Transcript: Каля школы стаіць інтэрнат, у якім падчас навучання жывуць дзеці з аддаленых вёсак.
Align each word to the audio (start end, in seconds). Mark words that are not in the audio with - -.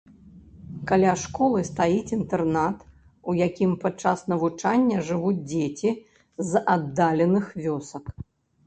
Каля 0.91 1.11
школы 1.23 1.59
стаіць 1.71 2.15
інтэрнат, 2.17 2.77
у 3.33 3.35
якім 3.47 3.77
падчас 3.85 4.19
навучання 4.35 5.07
жывуць 5.11 5.39
дзеці 5.53 5.91
з 6.51 6.65
аддаленых 6.79 7.45
вёсак. 7.63 8.05